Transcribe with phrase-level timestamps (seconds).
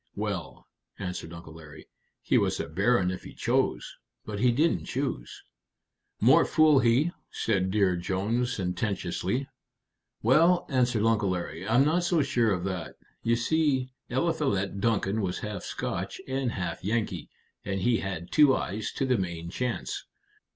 [0.15, 1.87] "Well," answered Uncle Larry,
[2.23, 3.97] "he was a baron if he chose.
[4.25, 5.43] But he didn't choose."
[6.19, 9.47] "More fool he!" said Dear Jones, sententiously.
[10.23, 12.95] "Well," answered Uncle Larry, "I'm not so sure of that.
[13.21, 17.29] You see, Eliphalet Duncan was half Scotch and half Yankee,
[17.63, 20.07] and he had two eyes to the main chance.